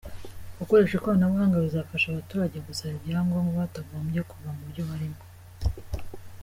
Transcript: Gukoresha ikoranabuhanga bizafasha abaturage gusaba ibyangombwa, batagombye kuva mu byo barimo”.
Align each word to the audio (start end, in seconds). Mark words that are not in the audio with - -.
Gukoresha 0.59 0.95
ikoranabuhanga 0.97 1.63
bizafasha 1.65 2.05
abaturage 2.09 2.57
gusaba 2.67 2.93
ibyangombwa, 2.99 3.61
batagombye 3.61 4.21
kuva 4.29 4.49
mu 4.57 4.63
byo 4.71 4.83
barimo”. 4.89 5.21